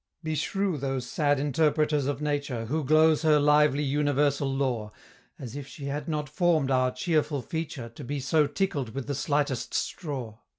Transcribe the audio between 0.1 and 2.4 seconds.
"Beshrew those sad interpreters of